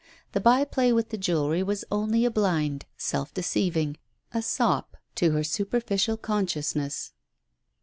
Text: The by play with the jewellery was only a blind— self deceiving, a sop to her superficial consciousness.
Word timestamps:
The 0.31 0.39
by 0.41 0.63
play 0.65 0.91
with 0.91 1.09
the 1.09 1.17
jewellery 1.19 1.61
was 1.61 1.85
only 1.91 2.25
a 2.25 2.31
blind— 2.31 2.87
self 3.11 3.35
deceiving, 3.35 3.97
a 4.31 4.41
sop 4.41 4.97
to 5.17 5.29
her 5.33 5.43
superficial 5.43 6.17
consciousness. 6.17 7.11